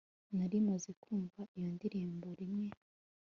[0.35, 2.67] Nari maze kumva iyo ndirimbo rimwe